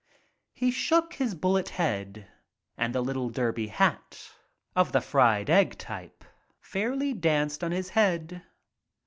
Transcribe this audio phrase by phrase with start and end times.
[0.55, 2.27] He shook his bullet head
[2.75, 4.31] and the little "derby" hat,
[4.75, 6.23] of the "fried egg 9' type,
[6.59, 8.41] fairly danced on his head.